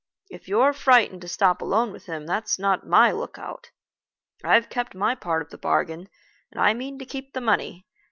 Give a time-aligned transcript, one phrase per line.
[0.31, 3.69] If you're frightened to stop alone with him, that's not my lookout.
[4.43, 6.09] I've kept my part of the bargain,
[6.49, 7.85] and I mean to keep the money.